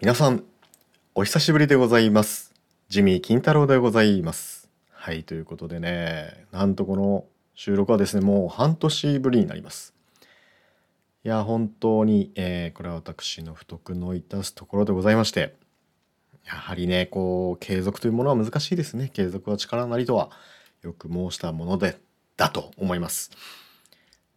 [0.00, 0.44] 皆さん
[1.16, 2.54] お久しぶりでございます。
[2.88, 4.68] ジミー金太郎でございます。
[4.92, 7.24] はいということでねなんとこの
[7.56, 9.94] 収録はですねもう半年ぶりになります。
[11.24, 15.56] いや本当に、えー、これは私の不徳の致すところでございまして
[16.46, 19.10] やはりねこう継続というものは難しいですね。
[19.12, 20.30] 継続は力なりとは
[20.82, 21.98] よく申したもので
[22.36, 23.32] だと思います。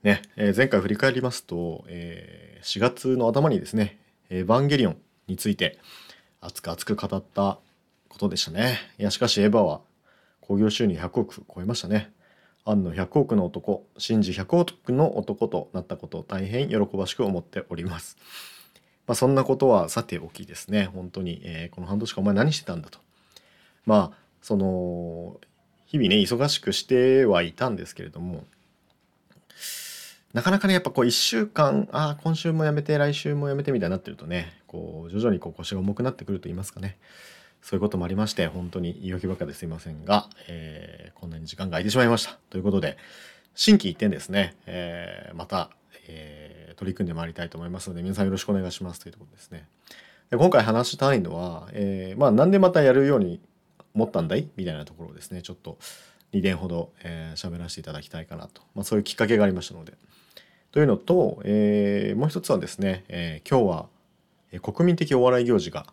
[0.02, 4.00] ね、えー、前回振り返りますと、えー、4月の頭にですね
[4.32, 4.98] 「エヴァンゲリオン」
[5.28, 5.80] について
[6.40, 7.60] 熱く熱く語った
[8.10, 8.80] ことでしたね。
[8.98, 9.82] いやしかしエヴァは
[10.42, 12.12] 興行収入100億超えましたね。
[12.66, 18.18] 庵野100億の男、シンジ100億の男となったことを大変喜ばしく思っております。
[19.08, 23.00] まあ、そんなことはさておきですね、本当に、えー、この半年間お前何してたんだと。
[23.86, 25.40] まあ、その、
[25.86, 28.46] 日々ね、忙しくしてはいたんですけれども、
[30.34, 36.98] なかなかね、やっぱこう1週間、ああ、今週もやめて、来週もやめてみたいになってるとね、こう、徐々にこう腰が重くなってくると言いますかね。
[37.62, 42.38] そういうこともありまして、本当に言い訳ばっかですいませんが、えー、こんなに時間が空いてしまいました。
[42.50, 42.98] ということで、
[43.56, 45.70] 新規一点ですね、えー、また、
[46.08, 49.68] えー、取り組んでまいりたいと思いますので、皆さんよろしくお願いしますというところですね。
[50.30, 53.42] で今回話したいのは、え、まあ、なんでまたやるように
[53.94, 54.48] 思ったんだい？
[54.56, 55.78] みたいなところをですね、ちょっと
[56.32, 59.94] 2年ほど喋、えー、らせていただきたいかなと、まあ、そういうきっかけがありましたので、
[60.72, 63.90] というのと、えー、もう一つはですね、えー、今日
[64.60, 65.86] は国民的お笑い行事が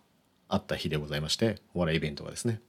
[0.49, 2.61] あった日でございましてお笑いイベントがですね、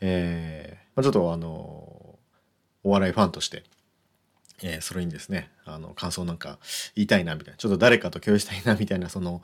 [0.00, 2.18] えーまあ、ちょっとあの
[2.84, 3.64] お笑いファンとして、
[4.62, 6.58] えー、それにですねあの感想なんか
[6.94, 9.42] 言いたいなみたいなちょっと誰かと共有したいなみたいなその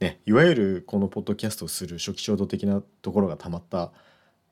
[0.00, 3.90] ねいわゆるこのポッドキャストをする初期衝動的なところがたまった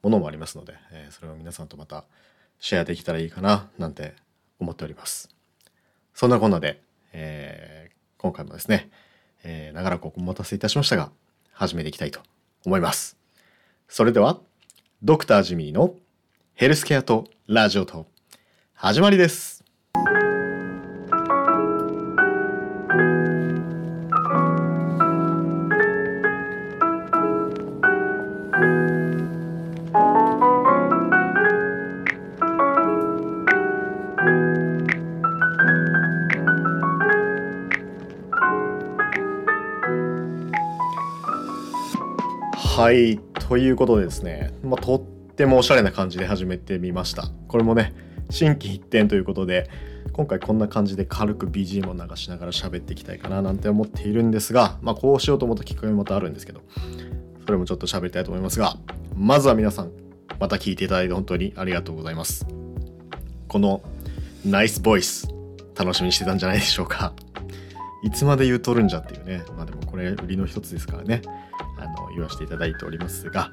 [0.02, 2.04] ものもありますので、えー、それを皆さんとまた
[2.58, 4.14] シェアできたらいいかななんて
[4.58, 5.35] 思っております。
[6.17, 6.81] そんなこんなで、
[7.12, 8.89] えー、今回もですね、
[9.45, 11.11] えー、長らくお待たせいたしましたが、
[11.53, 12.20] 始めていきたいと
[12.64, 13.19] 思います。
[13.86, 14.41] それでは、
[15.03, 15.94] ドクタージミーの
[16.55, 18.06] ヘルスケアとラジオと
[18.72, 19.56] 始まりです。
[42.86, 47.24] はいということでですね、まあ、とってもおしゃれな感じで始めてみました。
[47.48, 47.92] これもね
[48.30, 49.69] 新規一点ということで
[50.12, 56.60] 今回こんな感じで軽く BGM を流しながら喋っていきたいかななんて思っているんですがまあこうしようと思ったきっかけもまたあるんですけど
[57.44, 58.76] それもちょっと喋りたいと思いますが
[59.16, 59.91] まずは皆さん
[60.38, 62.46] また聞いていただいて本当にありがとうございます。
[63.48, 63.82] この
[64.44, 65.28] ナイスボイス
[65.75, 67.14] 楽しみにしてたんじゃないでしょうか。
[68.04, 69.42] いつまで言うとるんじゃっていうね。
[69.56, 71.22] まあでもこれ売りの一つですからね。
[71.78, 73.50] あの言わせていただいておりますが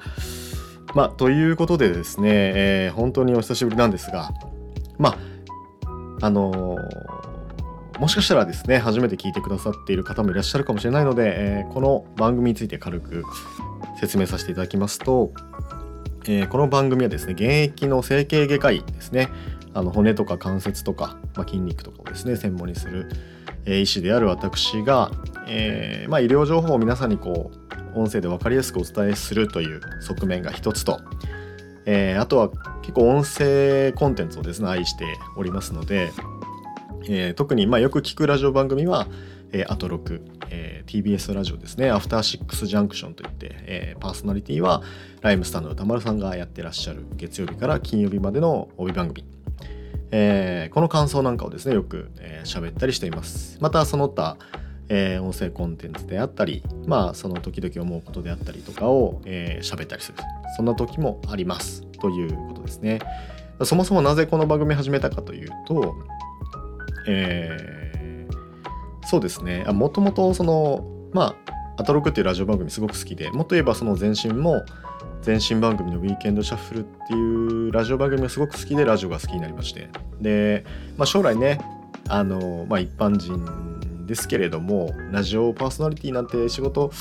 [0.93, 4.31] まあということでですね、えー、本当にお久しぶりなんですが
[4.97, 5.17] まあ
[6.25, 13.23] あのー、もしかしたらですね初めて聞いてくださっている方もいらっしゃるかもしれないので、えー、この番組について軽く
[13.99, 15.31] 説明させていただきますと、
[16.27, 19.29] え、この番組はですね現役の整形外科医ですね。
[19.73, 23.09] あの骨とか関節とか、まあ、筋肉とかをですね専門にする、
[23.65, 25.11] え、医師である私が、
[25.47, 27.51] えーまあ、医療情報を皆さんにこ
[27.95, 30.99] う音声で分かりやすくお伝えするという側面が一つと、
[31.85, 32.49] えー、あとは
[32.81, 36.11] 結構音声コンテンツをですね愛しておりますので、
[37.07, 39.07] えー、特にまあよく聞くラジオ番組は、
[39.51, 44.81] えー、アトロク、えー、TBS ラジオですねアフターシックスジャンクションといって、えー、パーソナリティは
[45.21, 49.32] ライムスターの歌丸さんがやってらっしゃる月曜日から金曜日までの帯番組。
[50.15, 52.11] えー、この感想なんかをですねよく
[52.43, 53.57] 喋、えー、ったりしています。
[53.59, 54.37] またその他
[54.89, 60.17] えー、音声コンテンツであったりまあその時々思うことであったりとかを喋、えー、ったりする。
[60.55, 61.81] そんな時もあります。
[61.99, 62.99] ということですね。
[63.63, 65.95] そもそもなぜこの番組始めたかというと
[67.07, 69.63] えー、そうですね。
[69.63, 74.63] もともとそのまあアトロクっていうラジオ番組すごく好きでもっと言えばその前身も
[75.25, 79.89] 前身番組の「ウィーケンドシャッフル」っていうラジオ番組がすごく好きでラジオが好きになりまして
[80.19, 80.65] で、
[80.97, 81.59] まあ、将来ね
[82.09, 86.91] あの、まあ、一般人ですけれどもラジオパーソナリティなんて仕事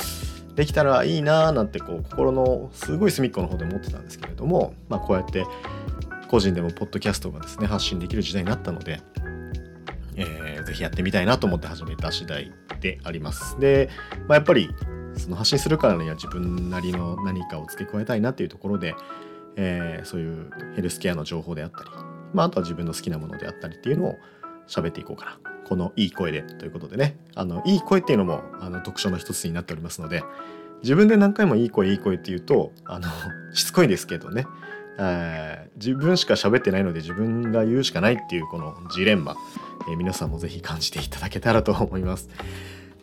[0.54, 5.44] できたらいいなーなんてこう心のすごい隅っこの方で思ってたんですけれども、まあ、こうやって
[6.28, 9.00] 個人でもポッドキャストがですね発信できる時代になったので、
[10.16, 13.58] えー、ぜひやってみたいなと思って始めた次第であります。
[13.58, 13.90] で、
[14.28, 14.70] まあ、やっぱり
[15.16, 18.94] その発信するからには自分なりの何かを付け加えたいなっていうところで、
[19.56, 21.90] えー、そういうヘルスケアの情報であったり、
[22.32, 24.16] まあ、あとは自分の好きなものであったりっていうのを
[24.66, 25.38] 喋っていこうかな。
[25.64, 27.16] このいい声でということでね。
[27.34, 30.22] あのいい声っていうのもあの特徴の一つになっておりますので
[30.82, 33.08] 自分で何回もいい声いい声って言うとあの
[33.54, 34.46] しつこいですけどね。
[35.76, 39.36] 自分しか喋ってないので自分が言うしかないっていうこのジレンマ、
[39.88, 42.28] えー、皆さんもぜひ感じていただけたらと思います。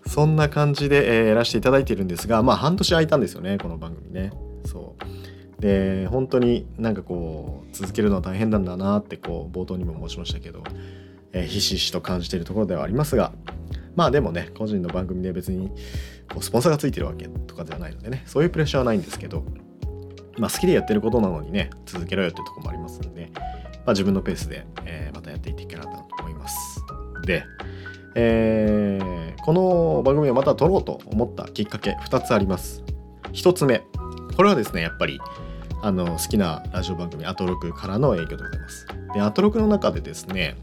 [0.09, 4.31] そんな感じで、えー、やらせていただいているんですがまあ半年空いたんですよねこの番組ね。
[4.65, 10.63] そうで本当になんかこう続けるのは大変なんだなってこう冒頭にも申しましたけど、
[11.31, 13.33] えー、ひしひしと感じているところではありますが
[13.95, 15.69] まあでもね個人の番組で別に
[16.33, 19.43] こうスポンサーがついてるわけとかではないのでねそういうプレッシャーはないんですけど
[20.39, 23.41] まあ好きでやってることなのにね続けろよっていうとこもありますんで、ま
[23.87, 26.81] あ、自分のペースで、えー、またやっていっていけたらと思います
[27.27, 27.43] で、
[28.15, 32.83] えー、この番組をまた撮ろうと思ったきっかけ2つあります。
[33.33, 33.81] 1つ目
[34.37, 35.19] これはですねやっぱり
[35.81, 38.85] あの好きなラジオ番組アトロクからの影響でございます。
[39.15, 40.55] でアトロクの中でですね、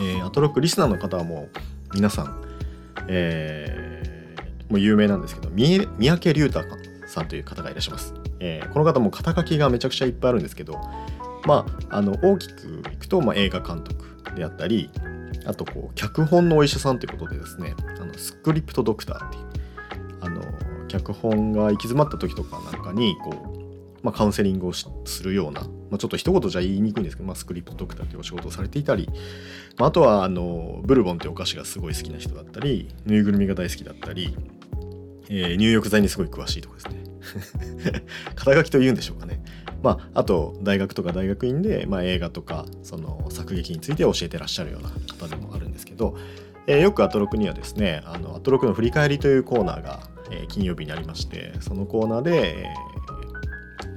[0.00, 2.42] えー、アトロクリスナーの方はもう皆さん、
[3.08, 6.62] えー、もう有名なんですけど三宅龍太
[7.08, 10.80] さんという方がいらっしゃいます、えー、この方も肩書きがめちゃくちゃいっぱいあるんですけど
[11.44, 14.88] まああの大きくいくと、まあ、映画監督であったり
[15.46, 19.44] あとこう脚本のお医者さんということでですねあのスクリプトドクターっていう
[20.20, 20.42] あの
[20.88, 23.62] 脚本が行き詰まった時とかなんかにこう
[24.02, 24.90] まあ、カウンセリングをす
[25.22, 29.08] るような、まあ、ちょっと一言じゃ言いにくいんですけど、まあ、スクリプトドクターというお仕事をされていたり、
[29.78, 34.36] まあ、とはあのブルボンっていうお菓子がすごい好きな人だったりぬいぐるみが大好きだったり、
[35.28, 38.02] えー、入浴剤にすごい詳しいとかですね
[38.34, 39.42] 肩書きと言うんでしょうかね。
[39.82, 46.16] まあ、あと大学とか大学院で、まあ、映画とかその作劇について教えてらっしゃるような方でもあるんですけど、
[46.68, 52.66] えー、よくアトロクにはですねあのアトロクの振り返りというコーナーが、えー、金曜日にありましてそのコーナーで、え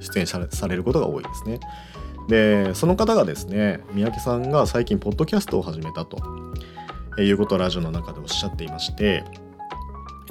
[0.00, 1.60] 出演されされることが多いですね。
[2.28, 6.18] でその方がですね三宅さんが最近ポッドキャストを始めたと
[7.22, 9.24] いうことをラジオの中でおっしゃっていまして、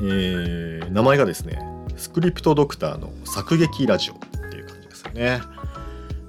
[0.01, 1.59] えー、名前がですね
[1.95, 4.17] スクリプトドクターの作劇ラジオっ
[4.49, 5.41] ていう感じですよね。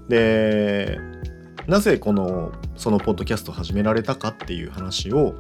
[0.09, 0.99] で
[1.67, 5.35] なぜこのそのポッドキャストを始められたかっていう話を、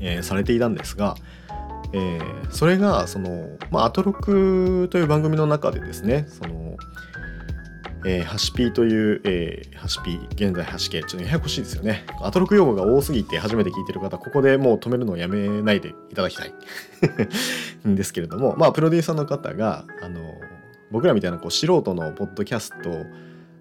[0.00, 1.14] えー、されていたんですが、
[1.92, 6.76] えー、それがその、まあ、アトロクという番組の中でですねその、
[8.04, 16.54] えー、ハシピーという、えー、ハシピー現在ハシ系ちょっとややこしいですよねアトロク用語が多すぎて初めて聞いてる方ここでもう止めるのをやめないでいただきたい
[17.86, 20.20] ん ですけれどもまあプロデューサーの方があの
[20.90, 23.06] 僕らみたいなこう素人のポッドキャスト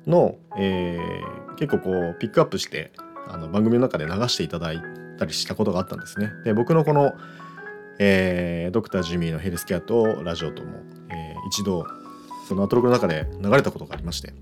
[0.09, 2.91] の、えー、結構こうピックアップして
[3.27, 4.81] あの番組の中で流していただい
[5.17, 6.31] たりしたことがあったんですね。
[6.43, 7.13] で僕のこの
[8.03, 10.79] えー、ドクタージミーのヘルスケアとラジオとも、
[11.09, 11.85] えー、一度
[12.51, 14.33] そのアトロクの中で流れたことがありまして。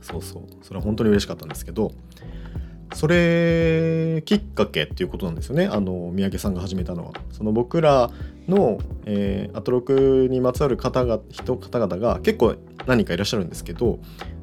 [0.00, 0.42] そうそう。
[0.62, 1.90] それは本当に嬉しかったんですけど。
[2.94, 5.66] それきっかけっていうことなんですよね。
[5.66, 7.14] あの三宅さんが始めたのは。
[7.32, 8.12] その僕ら
[8.46, 12.54] の、えー、アトロクにまつわる方が人方々が結構
[12.86, 13.98] 何かいらっしゃるんですけど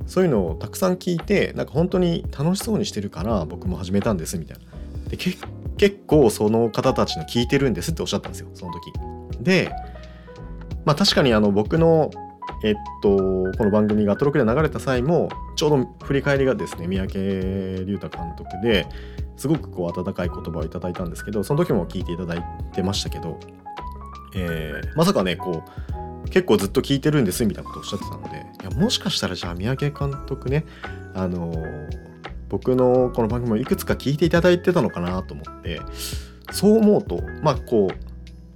[0.06, 5.09] そういうのをたくさん聞いてなんか本当に楽しそうにしてるから僕も始めたんですみたいな。
[5.09, 5.41] で結
[5.77, 8.91] 結構その方たちの聞いてるんですっておっしゃったんですよその時。
[9.39, 9.71] で
[10.83, 12.12] まあ確かにあの僕の
[12.63, 13.18] えっと
[13.57, 18.88] この番組が登録で流れた際もちょうど振り返りがですね三宅龍太監督で
[19.36, 22.44] すごくこう温かい言葉をいただいたんですけどその時も聞いていただい
[22.74, 23.38] てましたけど、
[24.33, 25.63] えー、まさかねこ
[26.25, 30.66] う結構ずっと聞いてるんですみたいなことをおっしゃってたのでいやもしかしたらじゃあ三宅監督ね
[31.14, 31.54] あの
[32.47, 35.81] 僕のこの番組をいくつか聞いていただいてたのかなと思って
[36.52, 38.14] そう思うとまあこう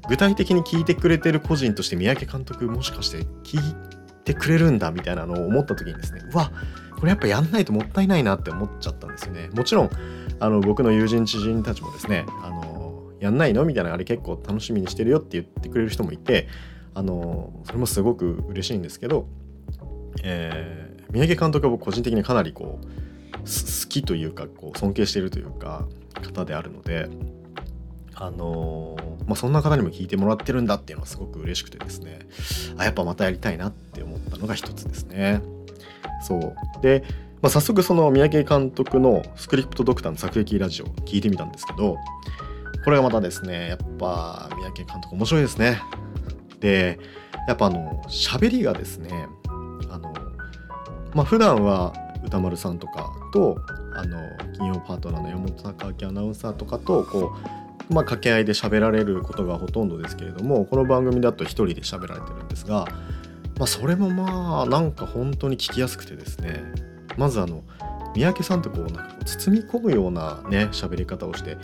[0.08, 3.97] 具体的に聞いてくれてる個人として三宅監督もしかして聞
[4.31, 6.51] いてくれるんだみたいなのを思った時にですねうわ
[7.00, 9.50] これやっぱやんないともったいないなって思っちゃったんですよね。
[9.53, 9.89] もちろん
[10.39, 13.65] あの僕の友人知人たちもですねあのやんないの？
[13.65, 16.48] みたいなあれ結構楽しみにしてるよって言ってくれる人もいて
[16.93, 19.27] あのそれもすごく嬉しいんですけど、
[20.24, 22.86] えー、三宅監督は僕個人的にかなりこう
[23.38, 25.88] 好きというかこう尊敬しているというか
[26.24, 27.10] 方であるので
[28.19, 28.97] あの、
[29.27, 32.19] まあ、そんな方にも聞いてもらってるんだっていうのはすごく嬉しくてですね
[32.77, 35.41] あやっぱまたやりたいなって思ったのが一つですね。
[36.24, 37.03] そうで、
[37.41, 41.97] まあ、早速その三宅監督のスクリプトドクターの作劇ラジオ聞いてみたんですけど
[42.83, 45.81] これがまたですねやっぱ三宅監督面白いですね。
[46.59, 47.00] で
[47.47, 49.27] やっぱあの喋りがですね
[49.89, 50.13] あの
[51.13, 51.93] まあ普段は
[52.25, 53.57] 歌丸さんとかと
[53.93, 54.19] あの
[54.57, 62.86] 金曜パートナーの山本隆明アナウンサーとかとこう、まあ、掛け合いで喋られることがほとんどですけれどもこの番組だと1人で喋られてるんですが、
[63.57, 66.63] まあ、それもまあなんか本当に聞きやすくてですね
[67.17, 67.63] まずあの
[68.15, 71.57] 三宅さんってこうなんか包み込むようなね喋り方をして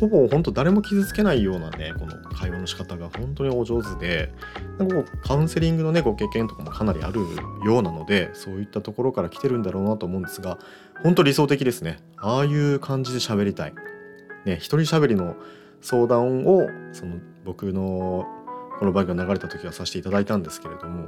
[0.00, 4.32] ほぼ本当誰も傷つけないようなねこの会話の仕方が本当にお上手で
[4.78, 7.20] なんかこうカウンセリングのねご経験とかもかなりある
[7.64, 10.58] ようなのでそういったところから来てるんだろうなと思うんですが
[11.02, 11.98] 本当理想的ですね。
[12.16, 13.74] ああいう感じで喋りたい。
[14.44, 15.36] ね一人喋りの
[15.80, 18.26] 相談をその僕の
[18.78, 21.06] この番組が流れた時はさせていただいたんですけれども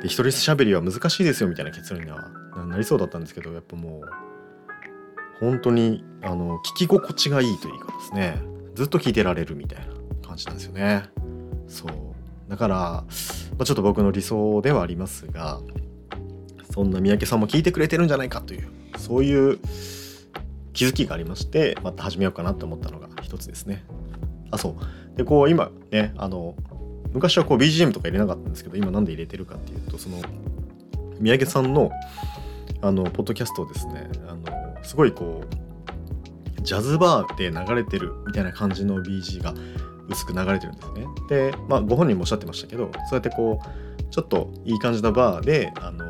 [0.00, 2.28] で一人喋りは難しいですよみたいな結論には
[2.66, 4.08] なりそうだったんですけどやっぱもう
[5.40, 8.40] 本当にあの聞き心地がいいというかですね
[8.74, 9.94] ずっと聞いてられるみたいな
[10.26, 11.04] 感じなんですよね。
[11.66, 11.90] そう
[12.48, 13.04] だから、ま
[13.58, 15.60] あ、ちょっと僕の理想ではありますが
[16.72, 19.58] そんな三宅さんも聞いてくれてるんじゃないかというそういう
[20.78, 23.84] 気づきがありましてまた始めようかなと思ったのが一つですね。
[24.52, 24.76] あそ
[25.14, 26.54] うでこう今ねあの
[27.12, 30.18] 昔はこう BGM とか入れなかったんですけど今なんで入れてるかっていうとその
[31.18, 31.90] 三宅さんの
[32.80, 35.42] あのポッドキャストをですねあのすごいこ
[36.56, 39.54] うジャズバーで流れてるみたいな感じの BG が
[40.08, 41.06] 薄く流れてるんですね。
[41.28, 46.07] で、まあ、ご本人もおっしゃってましたけどそうやってこうちょっといい感じのバーであの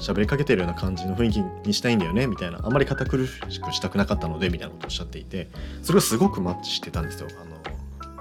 [0.00, 2.60] 喋りかけてるような感じの雰囲気にしたいんだよねみたいな。
[2.62, 5.48] あんまり堅苦しくしたくなかったのでみたいなことをおっしゃっていて。
[5.82, 7.28] それがすごくマッチしてたんですよ。
[7.40, 7.60] あの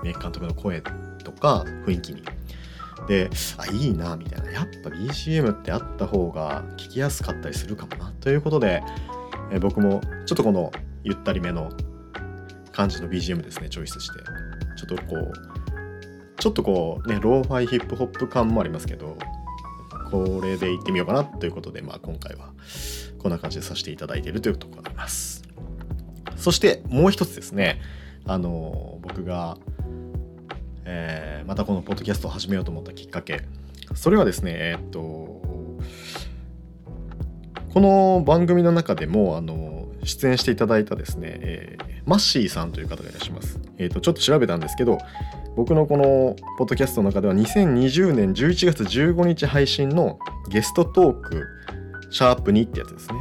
[0.04, 0.82] 三重監督の声
[1.24, 2.24] とか雰囲気に。
[3.08, 4.52] であいいなみたいな。
[4.52, 8.12] やっぱ BGM ってあった方が聞きやすかったりするかもな。
[8.20, 8.84] ということで、
[9.52, 10.72] え僕もちょっとこの
[11.04, 11.70] ゆったりめの
[12.74, 14.20] 感じの BGM ですねチョイスして。
[14.76, 15.34] ちょっとこう
[16.40, 19.18] ちょっとこうねローファイヒップホップ感もありますけど
[20.12, 22.52] これでいってみようかなということで、まあ、今回は
[23.20, 25.44] こんな感じでさせていただいているというところがあります
[26.36, 27.82] そしてもう一つですね
[28.26, 29.58] あの僕が
[30.92, 33.44] えー、またこのポッドキャストを始めようと思ったきっかけ
[33.94, 35.84] それはですねえー、っとこ
[37.82, 43.60] の番組の中でもあの出演していただいたですね、えー、マッシーさんという方がいらっしゃいます。
[43.78, 44.98] えーと、ちょっと調べたんですけど
[45.60, 51.48] 僕のこのポッドキャストの中では2020年11月15日配信のゲストトーク
[52.10, 53.16] シャープ2ってやつですね。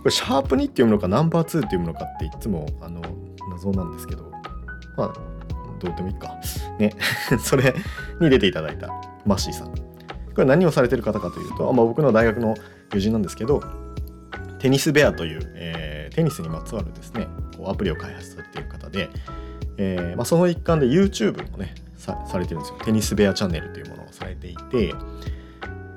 [0.00, 3.00] これシャープ2って読むのかナンバー2って読むのかっていつもあの
[3.48, 4.28] 謎なんですけど
[4.96, 5.12] まあ
[5.78, 6.34] どうでもいいか。
[6.80, 6.96] ね。
[7.38, 7.76] それ
[8.20, 8.88] に出ていただいた
[9.24, 9.68] マッシーさん。
[9.68, 9.74] こ
[10.38, 12.56] れ何をされてる方かというと、まあ、僕の大学の
[12.92, 13.62] 友人なんですけど、
[14.58, 19.08] テニスベアという、えー、テニスにまつわるですね、こうアプリを開発されている方で、
[19.82, 22.78] えーまあ、その一環で YouTube もねさ、れてるんですよ。
[22.84, 24.94] テニスベアチャンネルというものをされていて、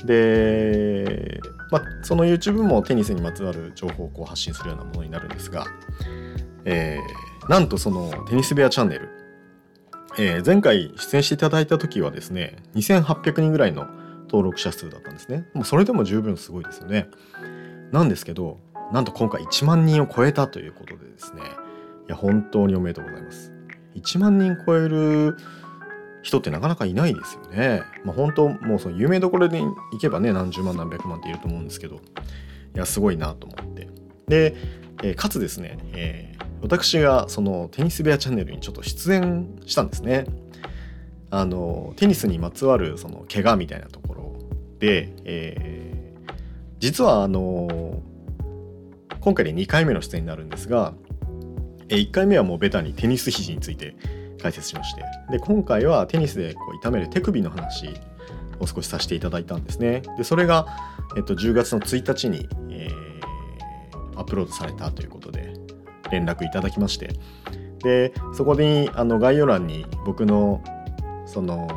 [0.05, 5.65] で、まあ、その YouTube もテニスにまつわる情報をこう発信するようなものになるんですが、
[6.65, 9.09] えー、なんとそのテニスベアチャンネル
[10.17, 13.87] えー、前回出演していただいた時はですね2800人ぐらいの
[14.25, 15.45] 登録者数だったんですね。
[15.53, 17.07] もうそれでも十分すごいですよね。
[17.91, 18.59] なんですけど
[18.91, 21.41] なんと今回1万人を超えたということでですね。
[22.07, 23.52] いや本当におめでとうございます。
[23.95, 25.37] 1万人超える
[26.21, 27.83] 人ってなかなかいないですよね。
[28.03, 31.95] まあ本当もうその有名どころで行けばね何十万何百万っていると思うんですけど。
[32.75, 33.87] いやすごいなと思って。
[34.27, 34.55] で、
[35.03, 40.25] えー、かつですね、えー私がそのテニス部屋チャンネルにちょっと出演したんですね。
[41.29, 44.39] あのテニスにまつわるその怪我みたいなところ
[44.79, 46.33] で、えー、
[46.79, 48.01] 実はあの
[49.19, 50.93] 今回で2回目の出演になるんですが、
[51.89, 53.95] え1回目はもうベタにテニス肘について
[54.41, 55.03] 解説しまして。
[55.31, 57.89] で今回はテニスでこう痛める手首の話
[58.59, 60.03] を少しさせていただいたんですね。
[60.17, 60.67] でそれが、
[61.17, 65.53] えっと、10月の1日に、えー、アップロードされたということで
[66.11, 67.11] 連絡いただきまして。
[67.83, 70.63] でそこにあの概要欄に僕の
[71.25, 71.67] その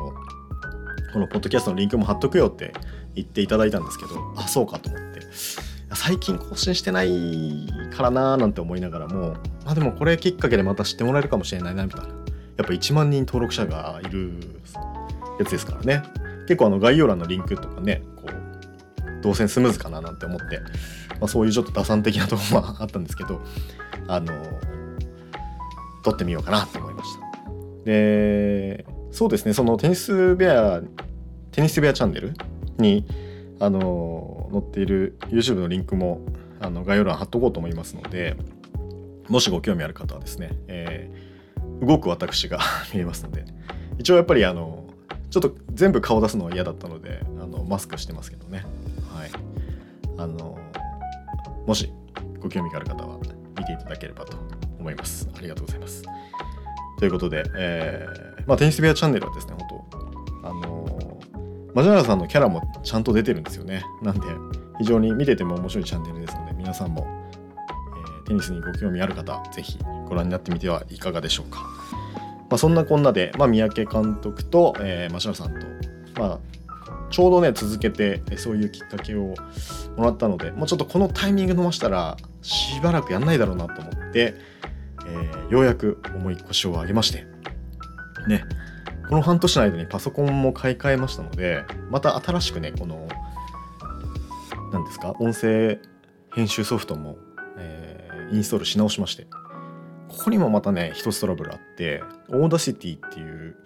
[1.13, 2.73] このポッドキャストのリンクも貼っとくよって
[3.15, 5.66] 言っていただいたんですけどあそうかと思って。
[5.97, 9.35] 最近更新してないからなーなんて思いながらも
[9.65, 12.09] まあでもこれきっかけでまた知ってもらえるかもしれないなみたいな。
[12.09, 14.33] やっぱ1万人登録者がいる
[15.39, 16.03] やつですからね。
[16.47, 20.61] 結構あの概要欄のリンクとかねこう動線スムーズかななんて思って、
[21.21, 23.43] まあ、そういうちょっと打算的なところもあったんですけど
[24.07, 24.33] あの
[26.05, 27.21] 撮ってみようかなと思いました。
[27.85, 30.81] でそうですねそのテニスベア
[31.53, 32.35] テニスベアチャンネル
[32.79, 33.07] に
[33.59, 36.21] あの載っている YouTube のリンクも
[36.61, 38.37] あの概要欄貼っとこうと思いますので
[39.29, 42.59] もしご興味ある方はですね、えー、動く私が
[42.95, 43.45] 見えますので
[43.99, 44.85] 一応やっぱりあの
[45.31, 48.65] ちょっと全部顔出すのは嫌だったのであのマスクしてますけどね
[49.13, 49.31] はい
[50.17, 50.59] あの
[51.67, 51.93] もし
[52.41, 53.19] ご興味がある方は
[53.59, 54.37] 見ていただければと
[54.79, 55.29] 思います。
[55.37, 56.05] ありがとうございます。
[56.99, 59.85] ということで、えー、まあ、テニス部屋チャンネルはですね、本
[60.43, 60.76] 当あの、
[61.77, 63.85] マジャラさんのキャラもちゃんと出てるんですよね。
[64.01, 64.27] なんで、
[64.79, 67.07] 非常に見てても面白いチャンネルですので、皆さんも、
[67.99, 69.79] えー、テニスにご興味ある方、ぜひ
[70.09, 71.61] ご覧になってみてはいかがでしょうか。
[72.49, 75.67] まあ、そんなこんなで、まあ、三宅監督と、えー、マシュラさんと、
[76.19, 76.39] まあ、
[77.11, 79.35] ちょうどね続けてそういうきっかけを
[79.97, 84.35] もらったのでもうちょっとこのタイミング逃したらしばらくやんないだろうなと思って、
[85.07, 87.27] えー、ようやく重い腰を上げまして
[88.29, 88.45] ね
[89.09, 93.09] この半年の間にパソコンも買い替えましたのでまた新しくねこの
[94.73, 95.79] 何ですか音声
[96.35, 97.17] 編集ソフトも、
[97.57, 99.27] えー、インストールし直しまして
[100.09, 103.57] ここにもまたね一つトラブルあってAudacity っていう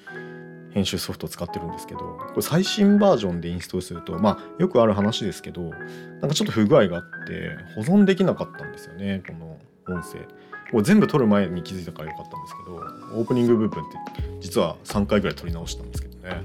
[0.73, 9.59] 編集ソフトを使ってるんですけどこれ最新バージョンでインストールするとまあよくある話ですけどなんかちょっと不具合があって保存できなかったんですよねこの
[9.97, 10.27] 音声。
[10.71, 12.77] これ全部撮る前に気づいたからよかったんですけど
[13.19, 13.97] オープニング部分って
[14.41, 16.43] 実は3回ぐらい撮り直したんですけどね。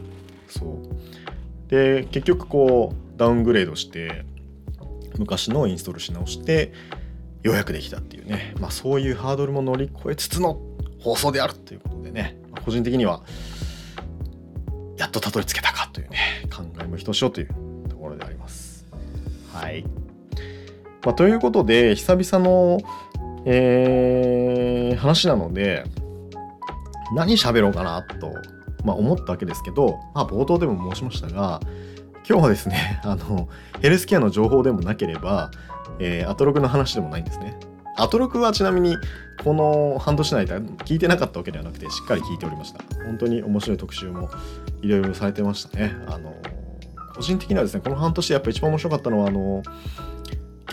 [0.47, 1.69] そう。
[1.69, 4.25] で結局こうダウングレードして
[5.17, 6.73] 昔のインストールし直して
[7.43, 10.59] ようやくできたっていうね、まあ、そういうハードルも乗り越えつつの
[10.99, 13.21] 放送であるということでね、まあ、個人的には
[14.97, 16.17] やっとたどり着けたかというね
[16.51, 17.49] 考えもひとしおという
[17.89, 18.85] ところであります。
[19.53, 19.85] はい、
[21.03, 22.81] まあ、ということで久々の、
[23.45, 25.83] えー、話なので
[27.13, 28.33] 何喋ろうかなと、
[28.83, 31.59] まあ、思ったわけですけど、まあ、冒頭でも申しましたが
[32.27, 33.47] 今日はですね あの
[33.81, 35.51] ヘルスケアの情報でもなければ、
[35.99, 37.57] えー、アトログの話でもないんですね。
[37.97, 38.97] アトロクはちなみに
[39.43, 44.29] この半年の間聞いてなかったわけではなくてしっかり聞いておりました本当に面白い特集も
[44.81, 46.35] いろいろされてましたねあの
[47.15, 49.63] 個人的にはですねこの半年やっぱ一番面白かったのはあの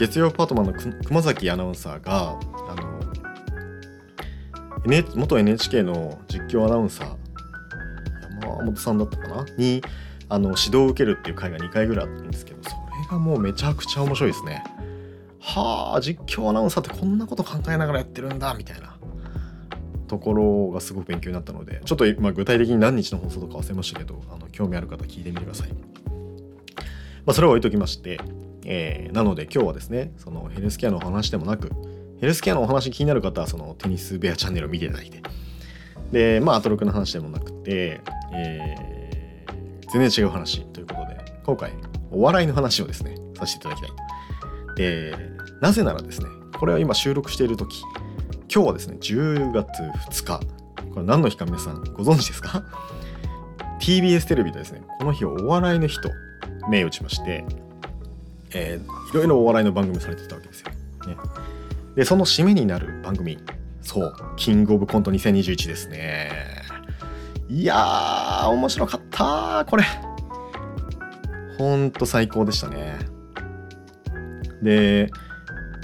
[0.03, 0.73] 月曜パートマンの
[1.05, 2.37] 熊崎アナウンサーが
[2.69, 3.01] あの、
[4.85, 7.17] N、元 NHK の実況アナウンサー
[8.41, 9.47] 山本さんだったかな？
[9.57, 9.81] に
[10.29, 12.77] あの指導を受けるっていう回が2回ぐらいあったんですけどそれ
[13.09, 14.65] がもうめちゃくちゃ面白いですね。
[15.39, 18.97] はあ実況アナウンサーってこんなこと考えながらやってるんだみたいな。
[20.09, 25.73] ところがすごく勉強になったのでちょっと、ま、具体的に何日の放送とか忘れましたけどあの興味ある方聞いてみてください。
[27.25, 28.19] まあ、それは置いときまして、
[28.65, 31.71] えー、なので今日はですねそのヘルスケアのお話でもなく
[32.21, 35.23] ヘルスケアのお話気になる方はそのテニスベアチャンネルを見ていただいて
[36.13, 38.01] でまあアトロクの話でもなくて、
[38.33, 41.73] えー、全然違う話ということで今回
[42.11, 43.91] お笑いの話をですねさせていただきたい。
[44.77, 45.15] で
[45.61, 47.83] なぜならですねこれは今収録している時
[48.53, 50.41] 今日はですね10月2日
[50.93, 52.65] これ何の日か皆さんご存知ですか
[53.81, 56.11] ？TBS テレビでですねこの日をお笑いの日と
[56.69, 57.45] 銘打ちまして、
[58.55, 60.71] えー、いろいろお笑いの番組されてたわけですよ。
[61.07, 61.17] ね、
[61.97, 63.39] でその締めになる番組
[63.81, 66.31] そうキングオブコント2021ですね。
[67.49, 69.85] いやー面白かったこれ。
[71.59, 72.99] ほんと最高でしたね。
[74.63, 75.11] で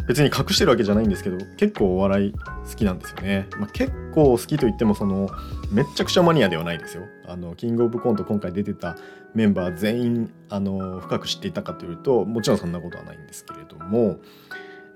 [0.07, 5.29] 別に隠してるわけじゃないんですけど結構お笑い好きなんですよね、まあ、結構好きといってもその
[5.71, 7.03] めっちゃくちゃマニアではないですよ。
[7.27, 8.97] あのキングオブコント今回出てた
[9.35, 14.19] メンバー全員あの深く知っていたかというともちろんそんなことはないんですけれども、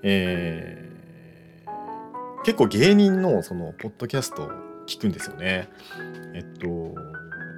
[0.01, 4.51] えー、結構芸人のそのポッドキャストを
[4.87, 5.69] 聞くんですよね。
[6.33, 6.67] えっと、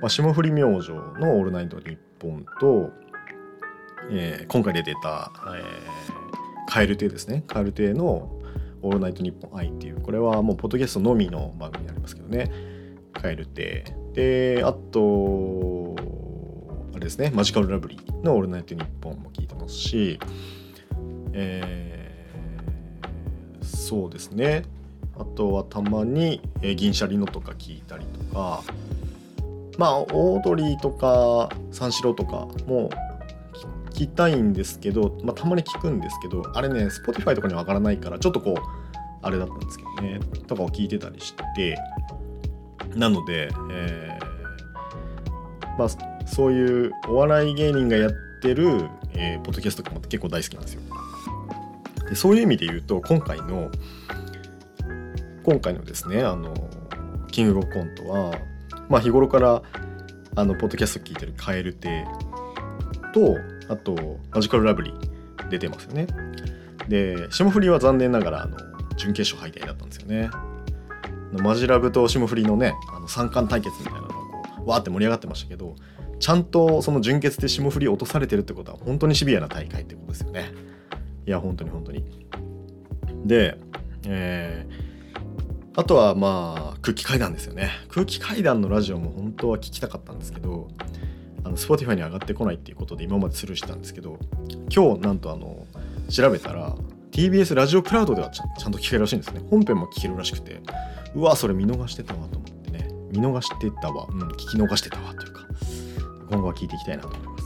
[0.01, 2.91] まあ、霜降り明星の「オールナイトニッポン」と、
[4.11, 6.25] えー、今回出てた、えー
[6.67, 7.43] 蛙亭ですね。
[7.47, 8.31] 蛙亭の
[8.81, 12.51] 「オールナイトニッポン愛」っていうこれはもうポッドキャストのみの番組になりますけどね。
[13.13, 13.85] 蛙亭。
[14.13, 14.99] であと
[17.05, 17.31] ですね。
[17.33, 20.19] マジカルラブリーの「オールナイトニッポン」も聞いてますし
[21.33, 24.63] えー、そうですね。
[25.17, 28.63] あとはたまに、えー、銀シャリのとか聞いたりとか
[29.77, 32.89] まあオードリーとか三四郎とかも
[33.91, 38.61] 聞きたいんですけど、まあ、たまに聞くんですけどあれね Spotify とかには上がらないからちょっとこう
[39.21, 41.77] あれだったんですけどねとかを聞いてたりして
[42.93, 48.11] なので、えー、まあそういうお笑い芸人がやっ
[48.41, 50.81] てる、えー、ポッドキャストとかも結構大好きなんですよ。
[52.09, 53.71] でそういう意味で言うと今回の
[55.43, 56.53] 今回のですねあの
[57.31, 58.33] キングオブコントは
[58.89, 59.61] まあ日頃から
[60.35, 62.05] あのポッドキャスト聞いてるカエル亭
[63.13, 63.37] と
[63.69, 66.07] あとマジカルラブリー出てますよね。
[66.87, 68.57] で霜降りは残念ながらあの
[68.97, 70.29] 準決勝敗退だったんですよね。
[71.31, 74.04] マジラブと霜降りのねあの三冠対決みたいな
[74.65, 75.75] わーって盛り上がってましたけど
[76.19, 80.51] ちゃんとその準決で霜降り落とされてるってことは本当にシビアな大会ってことですよね。
[81.27, 82.05] いや本当に本当に。
[83.25, 83.57] で
[84.07, 87.71] えー、あとはまあ空気階段ですよね。
[87.89, 90.67] 空気階段のラジオも本当は聞きたかったんですけど
[91.43, 94.19] あの Spotify に上がってこないっていうことで今までスルーしてたんですけど
[94.73, 95.65] 今日なんとあの
[96.09, 96.75] 調べたら
[97.11, 99.41] TBS ラジオクラウドではちゃんと聞けるらしいんですね。
[99.49, 100.61] 本編も聞けるらしくて
[101.15, 102.64] うわそれ見逃してたわと思って。
[103.15, 105.45] 見逃してたわ、うん、聞き逃してたわというか
[106.29, 107.45] 今後は聞いていきたいなと思います。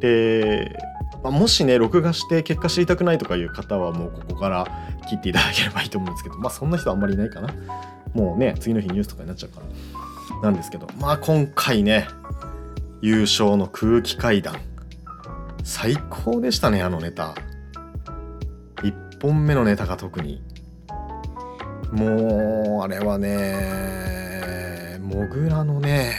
[0.00, 0.78] で、
[1.22, 4.66] まあ、もしね録画して結果知りたくないとかいう方はもうここから
[5.08, 7.54] 切っていただければいいと思うんですけどまあそんな人あんまりいないかな。
[8.14, 9.66] もうね次の日ニュースとかになっちゃうから。
[10.42, 12.08] なんですけどまあ今回ね
[13.00, 14.56] 優勝の空気階段。
[15.64, 17.34] 最高でしたねあのネタ。
[18.76, 20.42] 1本目のネタが特に。
[21.92, 24.31] もうあれはね
[25.22, 26.16] モグラのね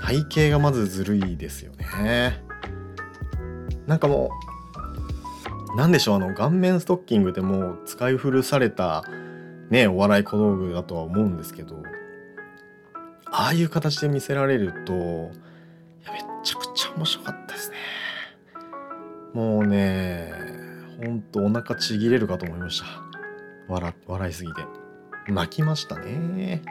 [0.00, 2.42] 体型がまずずるいですよね。
[3.86, 4.30] なんかも
[5.74, 9.04] うなんでしょうあの顔面ストッキングでもう使い古された
[9.70, 11.80] ねお笑い小道具だとは思うんですけど
[13.30, 15.30] ああいう形で見せられるとめ
[16.42, 17.76] ちゃくちゃ面白かったですね。
[19.34, 20.32] もうね
[21.00, 22.86] ほんとお腹ちぎれるかと思いました。
[23.68, 24.62] 笑笑いすぎて。
[25.28, 26.62] 泣きましたね。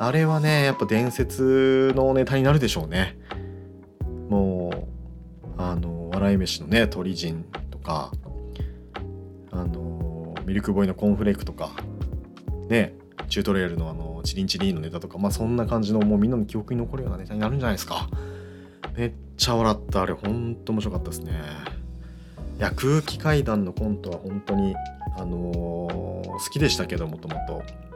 [0.00, 3.18] あれはねやっぱ伝説のネタになるでしょうね。
[4.28, 8.12] もうあの笑い飯のね鳥人とか
[9.50, 11.72] あのミルクボーイのコーンフレークとか
[12.68, 12.94] ね
[13.28, 18.08] チュートレールのあのチリンチリンのネタとかまあそんな感じのもうみんなの記憶に残るようなネタになるんじゃないですか。
[18.96, 21.32] めっちゃ笑ったあれほんと面白かったですね。
[22.58, 24.74] いや空気階段のコントは本当に
[25.16, 27.87] あのー、好きでしたけどもともと。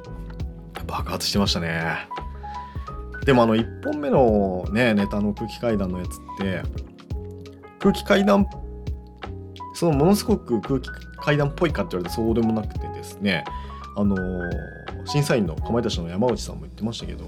[0.87, 2.09] 爆発してましたね。
[3.25, 6.63] でもあの1本目のねネタの空気階段のやつって
[7.79, 8.47] 空気階段
[9.75, 13.45] そのものすごく空気階段っぽいかって言われてそうでもなくてですね
[13.95, 14.17] あの、
[15.05, 17.27] 審査員のかまいたちの山内さんも言ってましたけど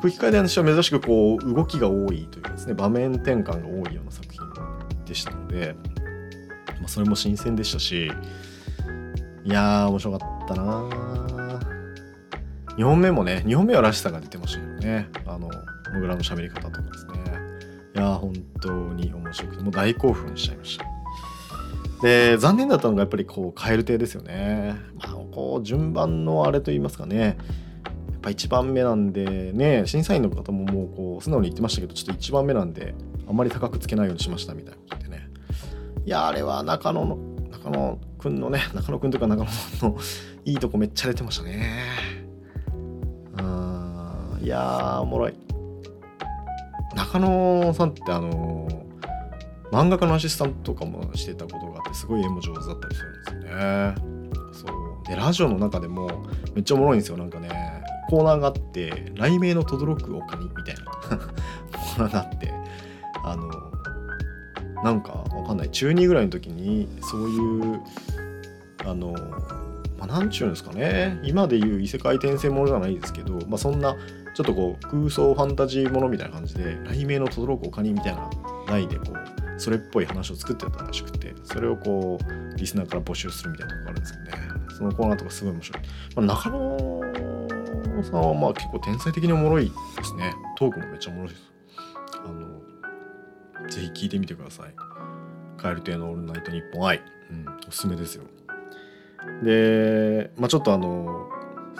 [0.00, 4.42] 空気階段の人は珍しくこう動きが多いというかですね場面転換が多いような作品
[5.04, 5.74] でしたので、
[6.80, 8.10] まあ、それも新鮮でしたし
[9.44, 11.33] いやー面白かったな
[12.76, 15.10] 2本目もね2本目はらしさが出てましたけどね。
[15.26, 15.48] あの
[15.92, 17.14] モグラの喋り方とかですね。
[17.94, 20.84] いや本当に面白くてもう大興奮しちゃいました。
[22.02, 24.74] で残念だったのがやっぱりこう蛙亭ですよね。
[24.98, 27.18] まあこう順番のあれと言いますかね。
[27.18, 27.36] やっ
[28.20, 32.94] ぱ1番目なんでね審査員の方ももうこう素直に言ってましたけどちょっと1番目なんで
[33.28, 35.28] あんまり高くつけないようにしましたみたいなことでね。
[36.04, 37.18] いやあれは中野の
[37.52, 39.98] 中野くんのね中野くんというか中野さんの
[40.44, 42.23] いいとこめっちゃ出てましたね。
[44.44, 45.34] いやおもろい。
[46.94, 48.68] 中野さんってあの
[49.72, 53.94] 漫画家のアシスタントとかもしてたことがあってすごい絵も上手だったりするんですよね。
[54.52, 55.08] そう。
[55.08, 57.16] でラジオの中でもめっちゃおもろいんですよ。
[57.16, 60.84] なんかねコーナーがあって「雷鳴の轟く丘に」みたいな。
[61.72, 62.52] コーナーがあって
[63.24, 63.50] あの
[64.82, 65.70] なんかわかんない。
[65.70, 67.80] 中2ぐらいの時にそういう
[68.84, 69.14] あの
[69.98, 71.18] まあ何ちゅうんですかね。
[71.22, 73.96] 今でいう異世界転生ものじゃないですけど、まあ、そんな
[74.34, 78.28] ちょっとこう空想ファンタジーものみたいな感じで「雷鳴の轟く丘に」みたいな
[78.66, 84.32] 題でこうそれっぽい話を作ってたらしくてそれをこうリスナーから募集するみたいなとこがあるんですよね
[84.76, 85.82] そのコーナーとかすごい面白い、
[86.16, 87.00] まあ、中野
[87.94, 90.34] 野さんはまあ結構天才的におもろいですね。
[90.56, 91.52] トークもめっちゃおもろいです。
[92.24, 94.74] あの、ぜひ聞いてみてください。
[95.56, 97.02] カエル亭のオールナイトニッポン愛。
[97.30, 98.24] うん、おすすめですよ。
[99.42, 101.28] で、まあちょっとあの、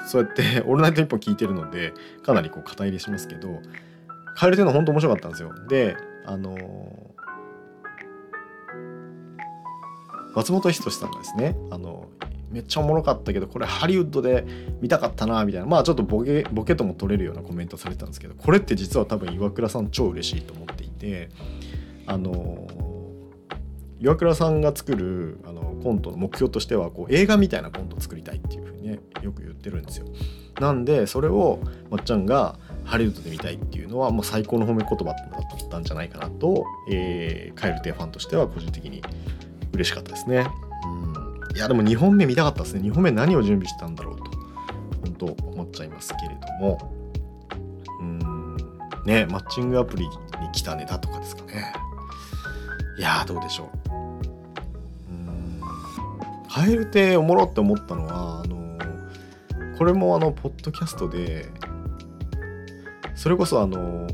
[0.06, 3.60] そうやってオールナイトニッポ聞いてるので、かなりこう肩入れしますけど、
[4.36, 5.52] カエル亭のは本当面白かったんですよ。
[5.68, 6.56] で、あの、
[10.34, 12.08] 松本人志さんがですね、あの、
[12.54, 14.46] めっちゃおもろかったけどこれハリウッドで
[14.80, 21.30] 見たかったなみたいなまあちょっとボケボケとも取れるようなコメントされてたんですけどこれって実は多分岩倉さん超嬉しいと思っていて
[22.06, 22.68] あの
[24.00, 30.06] 岩倉さんが作るあのコントの目標としてはこう映画みたいなコントを作りたいっていうふうにねよく言ってるんですよ。
[30.60, 39.02] なんでそれをまっちゃんがハリウッドで見たいっていうのはもう最高の褒め言葉だったんじゃないかなと、えー、カエル亭ファンとしては個人的に
[39.72, 40.46] 嬉しかったですね。
[40.84, 41.56] うん。
[41.56, 42.88] いやでも2本目見たかったですね。
[42.88, 44.24] 2本目何を準備したんだろうと
[45.02, 46.78] 本当思っちゃいますけれども。
[48.00, 48.56] うん。
[49.06, 50.10] ねマッチングアプリに
[50.52, 51.72] 来たネタとかですかね。
[52.96, 53.83] いやどうでしょう。
[56.54, 58.78] カエル亭おもろって思ったのはあの
[59.76, 61.46] これもあのポッドキャストで
[63.16, 64.06] それこそあの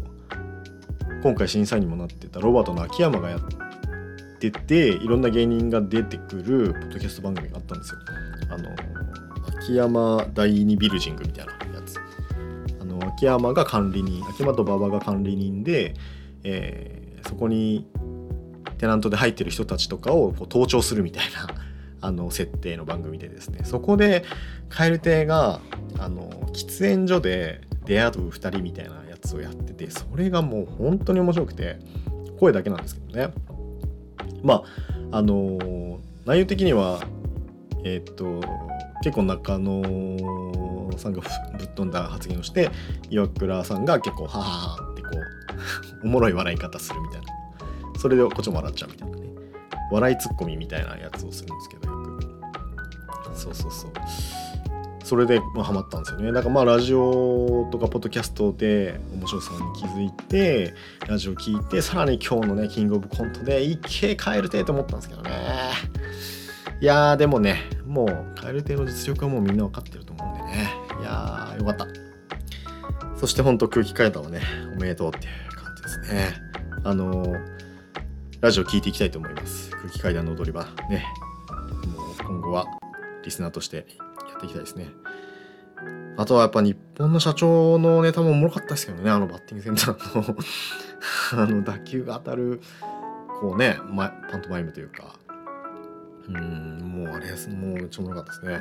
[1.23, 3.41] 今回審査員にもなってたロバートの秋山がやっ
[4.39, 7.99] ててていろんな芸人が出てくるポッドキャスト番組があったんですよ。
[8.49, 8.71] あの
[9.59, 11.99] 秋山第二ビルジングみたいなやつ。
[12.81, 15.93] あの秋山が管理人秋山と馬場が管理人で、
[16.45, 17.87] えー、そこに
[18.79, 21.60] テナントで入ってる人たちとかをこう盗聴するみたいな
[22.01, 23.61] あの設定の番組でですね。
[23.65, 24.25] そこで
[24.69, 25.61] 蛙亭が
[25.99, 31.79] あの喫煙所で出会う2人みたいなやつをやっててそれがもう本当に面白くて
[32.39, 33.33] 声だけなんですけどね。
[34.43, 34.63] ま
[35.11, 37.01] ああの内容的には
[37.85, 38.41] えっ、と
[39.03, 39.83] 結構中野
[40.99, 41.23] さんが
[41.59, 42.71] ぶっ飛んだ発言をして
[43.09, 45.09] 岩倉さんが結構はははってこ
[46.03, 47.27] う おもろい笑い方するみたいな。
[47.99, 49.25] それでこっちも笑っちゃうみたいなね。
[49.91, 51.80] 笑いツッコミみたいなやつをするんですけど。
[53.41, 53.91] そうそうそう。
[55.03, 56.31] それで、まあ、ハマったんですよね。
[56.31, 60.75] だからまあラジオとかポッドキャストで面白さに気づいて
[61.09, 65.31] ラジオ聞いてさらに今日のねキングオブコントで一気帰るてと思ったんですけどね。
[66.81, 70.71] いやーでもねもう蛙亭の実力はもうみんな分かってると思うんでね。
[71.01, 71.87] いやーよかった。
[73.17, 74.41] そしてほんと空気階段はね
[74.77, 76.35] おめでとうっていう感じですね。
[76.85, 77.35] あのー、
[78.41, 79.71] ラジオ聞いていきたいと思います。
[79.73, 80.65] 空気階段の踊り場。
[80.89, 81.05] ね。
[81.97, 82.65] もう今後は。
[83.25, 83.83] リスナーとしてや
[84.37, 84.89] っていきたいですね。
[86.17, 89.11] あとはやっぱ日本の社長のネタもおもろかったですけどね。
[89.11, 90.37] あのバッティングセンターの。
[91.33, 92.61] あの打球が当たる
[93.41, 95.15] こうね、ま、パントマイムというか。
[96.29, 98.61] うんもうあれですもうめっちゃおもろかったです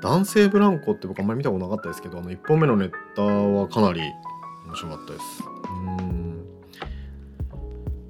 [0.00, 4.00] 男性ブランコって僕あんまり見たことなかったですけどあの1本目のネタはかなり
[4.66, 5.24] 面白かったです。
[5.70, 6.44] うん。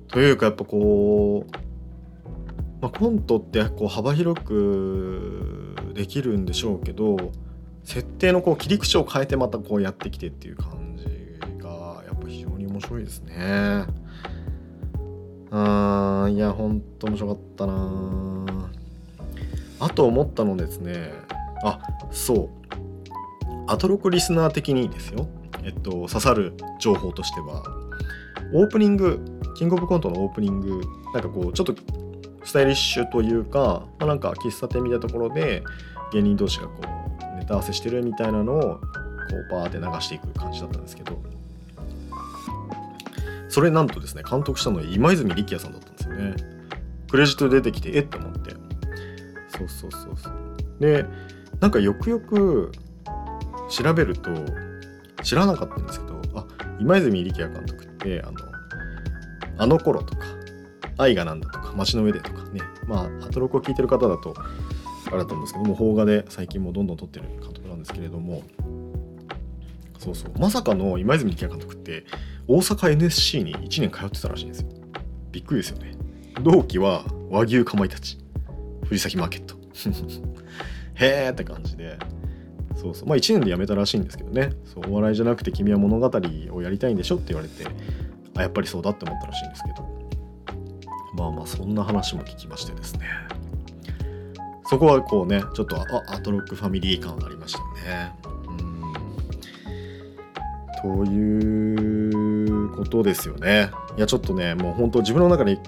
[0.08, 1.67] というかやっぱこう、
[2.80, 7.16] まあ、コントってこう幅広くできるんでしょうけど
[7.82, 11.04] 設定のこう切り口を変えてまたこうやってきてっていう感じ
[11.62, 13.86] がやっぱ非常に面白いですね。
[15.50, 18.46] あーいやほんと面白かったな
[19.80, 21.10] あと思ったのですね。
[21.64, 22.48] あそう。
[23.66, 25.26] アトロクリスナー的にですよ。
[25.64, 27.62] えっと刺さる情報としては
[28.52, 29.20] オープニング
[29.56, 30.80] キングオブコントのオープニング
[31.12, 31.74] なんかこうちょっと
[32.48, 35.62] スタイリッシュというか、まあ、なんか喫茶店みたいなところで
[36.12, 36.80] 芸人同士がこ
[37.34, 38.80] うネタ合わせしてるみたいなのをこ
[39.50, 41.20] うバーって流していく感じだったんですけど。
[43.50, 46.36] それなんとですね監督したのは今泉力也さんだったんですよね。
[47.10, 48.06] クレジット出てきてえっ？
[48.06, 48.52] て思って。
[49.48, 50.32] そうそうそうそう。
[50.80, 51.04] で
[51.60, 52.72] なんかよくよく
[53.68, 54.30] 調べると
[55.22, 56.46] 知らなかったんですけどあ
[56.78, 58.38] 今泉力也監督ってあの
[59.58, 60.26] あの頃とか
[60.98, 62.60] 愛がなんだとか街の上でとかね。
[62.86, 64.34] まあアトロクを聞いてる方だと
[65.06, 68.42] あれだと思うんですけども邦画で最近もどんどん撮ってる監督なんですけれども。
[69.98, 70.32] そうそう。
[70.38, 72.04] まさかの今泉力也監督って
[72.46, 74.68] 大阪 NSC に1年通ってたらしいんですよ。
[75.32, 75.96] びっくりですよね。
[76.42, 78.18] 同期は和牛かまいたち。
[78.84, 79.56] 藤崎マーケット。
[80.94, 81.98] へーって感じで。
[82.76, 83.08] そうそう。
[83.08, 84.52] まあ1年で辞めたらしいんですけどね。
[84.64, 86.20] そうお笑いじゃなくて君は物語
[86.52, 87.66] をやりたいんでしょって言われて
[88.36, 89.97] あやっぱりそうだって思ったらしいんですけど。
[91.18, 93.00] まあまあそんな話も聞きましてですね。
[94.66, 98.12] そこはこうねちょっとあアトロックファミリー感ありましたね。
[98.46, 98.52] う
[101.02, 101.04] ん。
[101.04, 103.70] ということですよね。
[103.96, 105.58] いやちょっとねもう本当自分の中で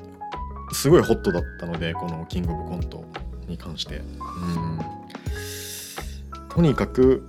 [0.72, 3.04] すごいホットだったのでこのキングオブコント
[3.48, 3.96] に関して。
[3.96, 4.78] うん。
[6.48, 7.24] とにかく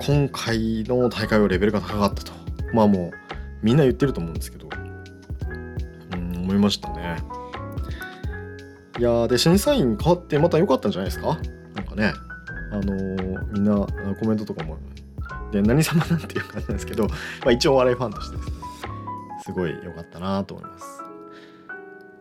[0.00, 2.32] 今回の大会はレベルが高かったと。
[2.72, 3.12] まあもう
[3.62, 4.68] みんな言ってると思うんですけど。
[6.48, 7.18] 思いましたね。
[8.98, 11.38] いやで審査員変わってまた良かったんじゃないですか？
[11.74, 12.12] なんかね。
[12.72, 13.74] あのー、みんな
[14.18, 14.78] コメントとかも。
[15.52, 17.06] で何様なんていう感じなんですけど、
[17.44, 18.56] まあ、一応お笑いファンとしてですね。
[19.44, 21.02] すごい良かったなと思います。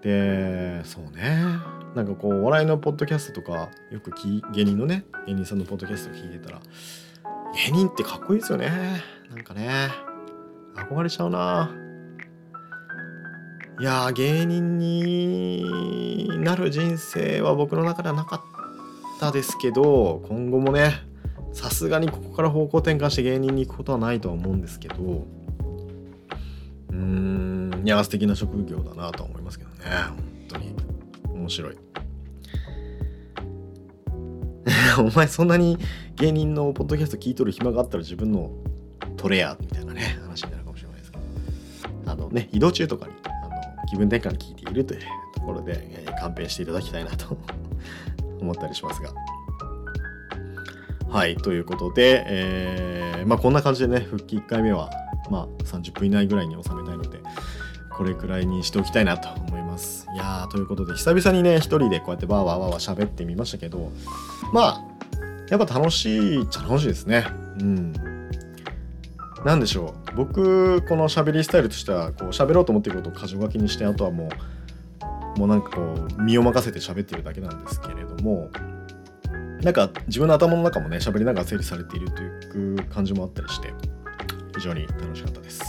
[0.01, 1.45] でそうね。
[1.95, 4.11] なんかこうお笑いのポッドキャストとかよく
[4.53, 6.59] 芸人のね芸人さんのポッドキャスト聞いてたら
[7.69, 9.01] 芸人ってかっこいいですよね。
[9.33, 9.89] なんかね。
[10.75, 11.71] 憧れちゃうな。
[13.79, 20.95] いや芸人になる人生は僕の中ではなかったですけど今後もね
[21.53, 24.95] さすがにここから方向転換して芸人に行くことはないとは思うんですけど
[26.89, 27.47] うーん
[27.87, 29.77] いや素敵な職業だなとは思いますけどね。
[30.09, 30.17] 本
[30.49, 30.75] 当に。
[31.33, 31.77] 面白い。
[34.99, 35.77] お前そんなに
[36.17, 38.51] 芸人のポッドキャスト聞いとる暇があったら自分の
[39.15, 41.23] トレやみたいなね話になるかもしれないですけど。
[42.11, 43.13] あのね移動中とかに
[43.89, 45.01] 気分転換に聞いているという
[45.33, 47.37] ところで、えー、勘弁していただきたいなと
[48.41, 49.09] 思ったりしますが。
[51.09, 54.89] はいということで、えー、まあこんな感じでね復帰1回目は
[55.31, 57.21] まあ30分以内ぐらいに収めたいので
[57.95, 60.05] これくらいにしておきたいなと思います。
[60.13, 63.91] いやーということで久々にね一人でこうやってバーワーワーワー喋ってみましたけど
[64.53, 64.97] まあ
[65.49, 67.25] やっぱ楽しいっちゃ楽しいですね。
[67.59, 67.93] うん。
[69.45, 70.06] 何でしょう。
[70.17, 74.29] 僕この喋りスタイルとしてはこう喋ろうと思っていることを箇条書きにしてあとはも
[75.35, 75.81] うもうなんかこ
[76.17, 78.49] う身を任せて喋ってるだけなんですけれども
[79.61, 82.23] なんか自分の頭の中もね喋りながら整理されていると
[82.57, 83.71] いう感じもあったりして
[84.55, 85.61] 非常に楽しかったです。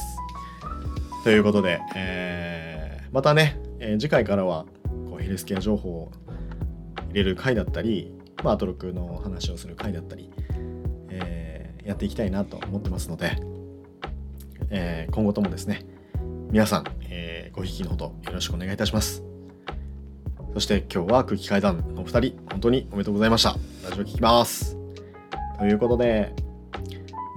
[1.24, 4.64] ということで、えー、またね、えー、次回からは
[5.10, 6.12] こうヘルスケア情報を
[7.08, 8.10] 入れる回だったり、
[8.42, 10.30] まあ、アトロクの話をする回だったり、
[11.10, 13.36] えー、やっていきたいなと思ってますので、
[14.70, 15.84] えー、今後ともですね
[16.50, 19.22] 皆さん、えー、ご引きのほどよろしくお願いいたします。
[20.54, 23.54] そして今日は空気階段のお二人、本当におめでとうございました。
[23.88, 24.76] ラジオ聞きます。
[25.58, 26.34] ということで、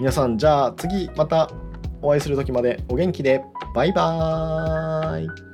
[0.00, 1.50] 皆さん、じゃあ次また
[2.00, 3.42] お会いする時までお元気で、
[3.74, 5.51] バイバーイ